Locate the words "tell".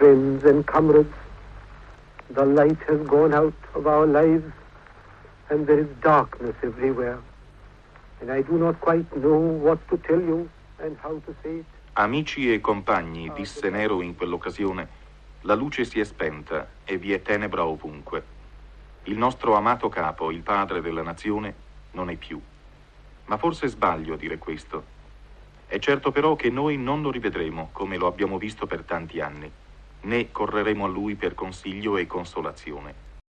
9.98-10.18